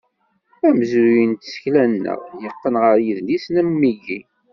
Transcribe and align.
Amezruy 0.67 1.23
n 1.25 1.31
tsekla-nneɣ, 1.35 2.21
yeqqen 2.41 2.75
ɣer 2.83 2.97
yidlisen 3.05 3.59
am 3.61 3.69
wigi. 3.79 4.19